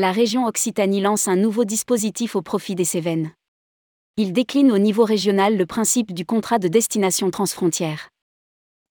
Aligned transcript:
La 0.00 0.12
région 0.12 0.46
Occitanie 0.46 1.00
lance 1.00 1.26
un 1.26 1.34
nouveau 1.34 1.64
dispositif 1.64 2.36
au 2.36 2.40
profit 2.40 2.76
des 2.76 2.84
Cévennes. 2.84 3.32
Il 4.16 4.32
décline 4.32 4.70
au 4.70 4.78
niveau 4.78 5.02
régional 5.02 5.56
le 5.56 5.66
principe 5.66 6.14
du 6.14 6.24
contrat 6.24 6.60
de 6.60 6.68
destination 6.68 7.32
transfrontière. 7.32 8.08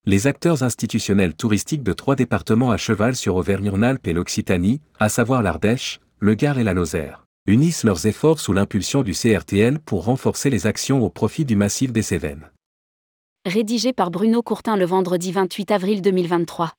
Les 0.05 0.27
acteurs 0.27 0.63
institutionnels 0.63 1.33
touristiques 1.33 1.81
de 1.81 1.93
trois 1.93 2.17
départements 2.17 2.71
à 2.71 2.75
cheval 2.75 3.15
sur 3.15 3.37
Auvergne-Rhône-Alpes 3.37 4.05
et 4.05 4.11
l'Occitanie, 4.11 4.81
à 4.99 5.07
savoir 5.07 5.41
l'Ardèche, 5.41 6.01
le 6.19 6.35
Gard 6.35 6.59
et 6.59 6.65
la 6.65 6.73
Lozère, 6.73 7.23
unissent 7.45 7.85
leurs 7.85 8.05
efforts 8.05 8.41
sous 8.41 8.51
l'impulsion 8.51 9.01
du 9.01 9.13
CRTL 9.13 9.79
pour 9.79 10.03
renforcer 10.03 10.49
les 10.49 10.67
actions 10.67 11.01
au 11.05 11.09
profit 11.09 11.45
du 11.45 11.55
massif 11.55 11.93
des 11.93 12.01
Cévennes. 12.01 12.51
Rédigé 13.45 13.93
par 13.93 14.11
Bruno 14.11 14.41
Courtin 14.41 14.75
le 14.75 14.83
vendredi 14.83 15.31
28 15.31 15.71
avril 15.71 16.01
2023. 16.01 16.73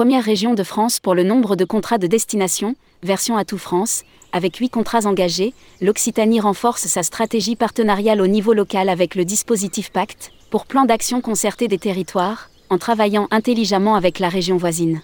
Première 0.00 0.24
région 0.24 0.54
de 0.54 0.62
France 0.62 0.98
pour 0.98 1.14
le 1.14 1.24
nombre 1.24 1.56
de 1.56 1.66
contrats 1.66 1.98
de 1.98 2.06
destination, 2.06 2.74
version 3.02 3.36
à 3.36 3.44
tout 3.44 3.58
France, 3.58 4.02
avec 4.32 4.56
8 4.56 4.70
contrats 4.70 5.04
engagés, 5.04 5.52
l'Occitanie 5.82 6.40
renforce 6.40 6.86
sa 6.86 7.02
stratégie 7.02 7.54
partenariale 7.54 8.22
au 8.22 8.26
niveau 8.26 8.54
local 8.54 8.88
avec 8.88 9.14
le 9.14 9.26
dispositif 9.26 9.92
Pacte, 9.92 10.32
pour 10.50 10.64
plan 10.64 10.86
d'action 10.86 11.20
concerté 11.20 11.68
des 11.68 11.76
territoires, 11.76 12.48
en 12.70 12.78
travaillant 12.78 13.28
intelligemment 13.30 13.94
avec 13.94 14.20
la 14.20 14.30
région 14.30 14.56
voisine. 14.56 15.02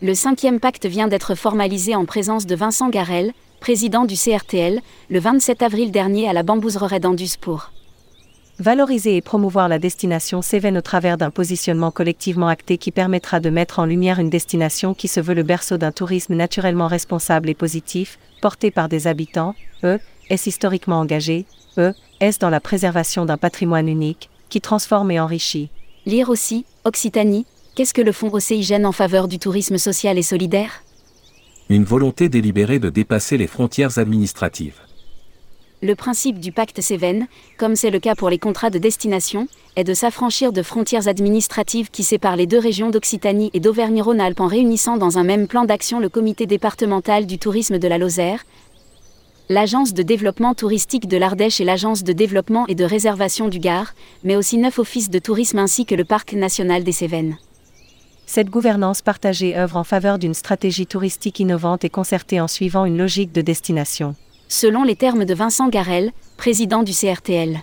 Le 0.00 0.14
cinquième 0.14 0.60
pacte 0.60 0.86
vient 0.86 1.08
d'être 1.08 1.34
formalisé 1.34 1.96
en 1.96 2.04
présence 2.04 2.46
de 2.46 2.54
Vincent 2.54 2.90
Garel, 2.90 3.32
président 3.58 4.04
du 4.04 4.14
CRTL, 4.14 4.80
le 5.10 5.18
27 5.18 5.60
avril 5.60 5.90
dernier 5.90 6.28
à 6.28 6.32
la 6.32 6.44
Bambouserie 6.44 7.00
d'Andus 7.00 7.36
pour 7.40 7.72
Valoriser 8.60 9.16
et 9.16 9.20
promouvoir 9.20 9.68
la 9.68 9.80
destination 9.80 10.40
Cévennes 10.40 10.78
au 10.78 10.80
travers 10.80 11.18
d'un 11.18 11.30
positionnement 11.30 11.90
collectivement 11.90 12.46
acté 12.46 12.78
qui 12.78 12.92
permettra 12.92 13.40
de 13.40 13.50
mettre 13.50 13.80
en 13.80 13.84
lumière 13.84 14.20
une 14.20 14.30
destination 14.30 14.94
qui 14.94 15.08
se 15.08 15.18
veut 15.18 15.34
le 15.34 15.42
berceau 15.42 15.76
d'un 15.76 15.90
tourisme 15.90 16.34
naturellement 16.34 16.86
responsable 16.86 17.48
et 17.48 17.54
positif, 17.54 18.16
porté 18.40 18.70
par 18.70 18.88
des 18.88 19.08
habitants, 19.08 19.56
eux, 19.82 19.98
est 20.30 20.46
historiquement 20.46 21.00
engagé, 21.00 21.46
eux, 21.78 21.94
est 22.20 22.40
dans 22.40 22.50
la 22.50 22.60
préservation 22.60 23.24
d'un 23.24 23.38
patrimoine 23.38 23.88
unique, 23.88 24.30
qui 24.50 24.60
transforme 24.60 25.10
et 25.10 25.18
enrichit. 25.18 25.68
Lire 26.06 26.28
aussi, 26.28 26.64
Occitanie, 26.84 27.46
qu'est-ce 27.74 27.94
que 27.94 28.02
le 28.02 28.12
Fonds 28.12 28.32
Océigène 28.32 28.86
en 28.86 28.92
faveur 28.92 29.26
du 29.26 29.40
tourisme 29.40 29.78
social 29.78 30.16
et 30.16 30.22
solidaire? 30.22 30.84
Une 31.70 31.84
volonté 31.84 32.28
délibérée 32.28 32.78
de 32.78 32.90
dépasser 32.90 33.36
les 33.36 33.48
frontières 33.48 33.98
administratives 33.98 34.78
le 35.84 35.94
principe 35.94 36.40
du 36.40 36.50
pacte 36.50 36.80
Cévennes, 36.80 37.26
comme 37.58 37.76
c'est 37.76 37.90
le 37.90 37.98
cas 37.98 38.14
pour 38.14 38.30
les 38.30 38.38
contrats 38.38 38.70
de 38.70 38.78
destination, 38.78 39.48
est 39.76 39.84
de 39.84 39.92
s'affranchir 39.92 40.50
de 40.50 40.62
frontières 40.62 41.08
administratives 41.08 41.90
qui 41.90 42.04
séparent 42.04 42.36
les 42.36 42.46
deux 42.46 42.58
régions 42.58 42.88
d'Occitanie 42.88 43.50
et 43.52 43.60
d'Auvergne-Rhône-Alpes 43.60 44.40
en 44.40 44.46
réunissant 44.46 44.96
dans 44.96 45.18
un 45.18 45.24
même 45.24 45.46
plan 45.46 45.66
d'action 45.66 46.00
le 46.00 46.08
comité 46.08 46.46
départemental 46.46 47.26
du 47.26 47.38
tourisme 47.38 47.78
de 47.78 47.86
la 47.86 47.98
Lozère, 47.98 48.46
l'agence 49.50 49.92
de 49.92 50.02
développement 50.02 50.54
touristique 50.54 51.06
de 51.06 51.18
l'Ardèche 51.18 51.60
et 51.60 51.64
l'agence 51.64 52.02
de 52.02 52.14
développement 52.14 52.66
et 52.66 52.74
de 52.74 52.84
réservation 52.84 53.48
du 53.48 53.58
Gard, 53.58 53.92
mais 54.22 54.36
aussi 54.36 54.56
neuf 54.56 54.78
offices 54.78 55.10
de 55.10 55.18
tourisme 55.18 55.58
ainsi 55.58 55.84
que 55.84 55.94
le 55.94 56.06
parc 56.06 56.32
national 56.32 56.82
des 56.82 56.92
Cévennes. 56.92 57.36
Cette 58.24 58.48
gouvernance 58.48 59.02
partagée 59.02 59.54
œuvre 59.54 59.76
en 59.76 59.84
faveur 59.84 60.18
d'une 60.18 60.32
stratégie 60.32 60.86
touristique 60.86 61.40
innovante 61.40 61.84
et 61.84 61.90
concertée 61.90 62.40
en 62.40 62.48
suivant 62.48 62.86
une 62.86 62.96
logique 62.96 63.32
de 63.32 63.42
destination 63.42 64.16
selon 64.48 64.84
les 64.84 64.96
termes 64.96 65.24
de 65.24 65.34
Vincent 65.34 65.68
Garel, 65.68 66.12
président 66.36 66.82
du 66.82 66.92
CRTL. 66.92 67.60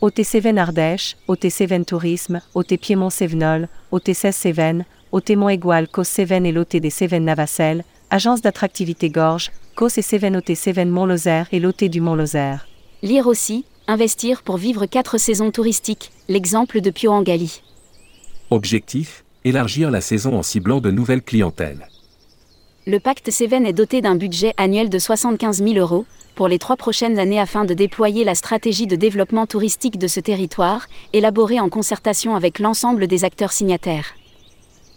OT 0.00 0.24
Cévennes 0.24 0.58
Ardèche, 0.58 1.16
OT 1.28 1.48
Cévennes 1.48 1.84
Tourisme, 1.84 2.40
OT 2.54 2.76
Piémont 2.76 3.10
Cévenol, 3.10 3.68
OT 3.92 4.12
16 4.12 4.34
Cévennes, 4.34 4.84
OT 5.12 5.36
Mont 5.36 5.48
Égual, 5.48 5.88
COS 5.88 6.08
Cévennes 6.08 6.46
et 6.46 6.52
l'OT 6.52 6.76
des 6.76 6.90
Cévennes 6.90 7.26
Navacelles, 7.26 7.84
Agence 8.10 8.42
d'attractivité 8.42 9.10
Gorge, 9.10 9.52
COS 9.76 9.98
et 9.98 10.02
Cévennes 10.02 10.36
OT 10.36 10.54
Cévennes 10.54 10.90
Mont-Lozère 10.90 11.46
et 11.52 11.60
l'OT 11.60 11.84
du 11.84 12.00
Mont-Lozère. 12.00 12.66
Lire 13.02 13.26
aussi, 13.26 13.64
investir 13.86 14.42
pour 14.42 14.56
vivre 14.56 14.86
quatre 14.86 15.18
saisons 15.18 15.50
touristiques, 15.50 16.10
l'exemple 16.28 16.80
de 16.80 16.90
Pio 16.90 17.12
Angali. 17.12 17.62
Objectif, 18.50 19.24
élargir 19.44 19.90
la 19.90 20.00
saison 20.00 20.36
en 20.36 20.42
ciblant 20.42 20.80
de 20.80 20.90
nouvelles 20.90 21.22
clientèles. 21.22 21.88
Le 22.84 22.98
pacte 22.98 23.30
Cévennes 23.30 23.64
est 23.64 23.72
doté 23.72 24.00
d'un 24.00 24.16
budget 24.16 24.54
annuel 24.56 24.90
de 24.90 24.98
75 24.98 25.62
000 25.62 25.74
euros 25.74 26.04
pour 26.34 26.48
les 26.48 26.58
trois 26.58 26.74
prochaines 26.74 27.20
années 27.20 27.38
afin 27.38 27.64
de 27.64 27.74
déployer 27.74 28.24
la 28.24 28.34
stratégie 28.34 28.88
de 28.88 28.96
développement 28.96 29.46
touristique 29.46 29.98
de 29.98 30.08
ce 30.08 30.18
territoire, 30.18 30.88
élaborée 31.12 31.60
en 31.60 31.68
concertation 31.68 32.34
avec 32.34 32.58
l'ensemble 32.58 33.06
des 33.06 33.24
acteurs 33.24 33.52
signataires. 33.52 34.16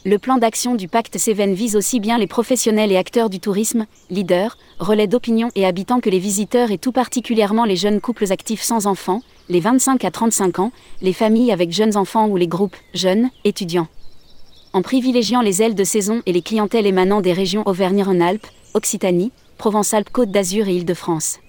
Le 0.04 0.18
plan 0.18 0.40
d'action 0.40 0.74
du 0.74 0.88
pacte 0.88 1.20
Cévennes 1.20 1.54
vise 1.54 1.76
aussi 1.76 2.00
bien 2.00 2.18
les 2.18 2.26
professionnels 2.26 2.92
et 2.92 2.98
acteurs 2.98 3.30
du 3.30 3.40
tourisme, 3.40 3.86
leaders, 4.10 4.58
relais 4.80 5.06
d'opinion 5.06 5.50
et 5.54 5.68
habitants 5.68 6.00
que 6.00 6.10
les 6.10 6.18
visiteurs 6.18 6.72
et 6.72 6.80
tout 6.80 6.92
particulièrement 6.92 7.66
les 7.66 7.76
jeunes 7.76 8.02
couples 8.02 8.32
actifs 8.32 8.64
sans 8.64 8.88
enfants, 8.88 9.22
les 9.48 9.60
25 9.60 10.04
à 10.06 10.10
35 10.10 10.58
ans, 10.58 10.72
les 11.04 11.14
familles 11.14 11.52
avec 11.52 11.72
jeunes 11.72 11.98
enfants 11.98 12.30
ou 12.30 12.36
les 12.36 12.48
groupes 12.48 12.78
jeunes, 12.96 13.30
étudiants 13.44 13.88
en 14.76 14.82
privilégiant 14.82 15.40
les 15.40 15.62
ailes 15.62 15.74
de 15.74 15.86
saison 15.86 16.22
et 16.26 16.34
les 16.34 16.42
clientèles 16.42 16.86
émanant 16.86 17.22
des 17.22 17.32
régions 17.32 17.64
Auvergne-Rhône-Alpes, 17.66 18.46
Occitanie, 18.74 19.32
Provence-Alpes-Côte 19.58 20.32
d'Azur 20.32 20.68
et 20.68 20.76
Île-de-France. 20.76 21.40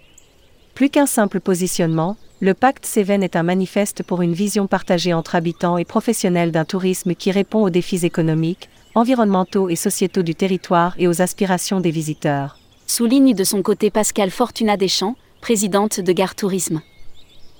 Plus 0.76 0.90
qu'un 0.90 1.06
simple 1.06 1.40
positionnement, 1.40 2.16
le 2.38 2.54
pacte 2.54 2.86
Cévennes 2.86 3.24
est 3.24 3.34
un 3.34 3.42
manifeste 3.42 4.04
pour 4.04 4.22
une 4.22 4.32
vision 4.32 4.68
partagée 4.68 5.12
entre 5.12 5.34
habitants 5.34 5.76
et 5.76 5.84
professionnels 5.84 6.52
d'un 6.52 6.64
tourisme 6.64 7.16
qui 7.16 7.32
répond 7.32 7.64
aux 7.64 7.70
défis 7.70 8.06
économiques, 8.06 8.68
environnementaux 8.94 9.70
et 9.70 9.76
sociétaux 9.76 10.22
du 10.22 10.36
territoire 10.36 10.94
et 10.96 11.08
aux 11.08 11.20
aspirations 11.20 11.80
des 11.80 11.90
visiteurs. 11.90 12.60
Souligne 12.86 13.34
de 13.34 13.42
son 13.42 13.60
côté 13.60 13.90
Pascal 13.90 14.30
Fortuna 14.30 14.76
Deschamps, 14.76 15.16
présidente 15.40 15.98
de 15.98 16.12
Gare 16.12 16.36
Tourisme. 16.36 16.80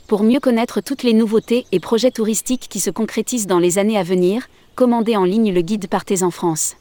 Pour 0.06 0.22
mieux 0.22 0.38
connaître 0.38 0.81
toutes 0.81 1.03
les 1.03 1.12
nouveautés 1.12 1.66
et 1.72 1.81
projets 1.81 2.12
touristiques 2.12 2.69
qui 2.71 2.78
se 2.78 2.91
concrétisent 2.91 3.48
dans 3.48 3.59
les 3.59 3.78
années 3.78 3.98
à 3.98 4.04
venir, 4.04 4.47
commandez 4.76 5.16
en 5.16 5.25
ligne 5.25 5.53
le 5.53 5.62
guide 5.62 5.88
Partez 5.88 6.22
en 6.22 6.31
France. 6.31 6.76